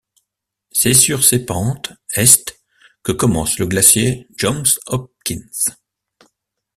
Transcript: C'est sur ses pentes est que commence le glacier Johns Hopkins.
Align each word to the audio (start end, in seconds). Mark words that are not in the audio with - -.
C'est 0.71 0.95
sur 0.95 1.23
ses 1.23 1.45
pentes 1.45 1.93
est 2.15 2.57
que 3.03 3.11
commence 3.11 3.59
le 3.59 3.67
glacier 3.67 4.25
Johns 4.35 4.65
Hopkins. 4.87 5.47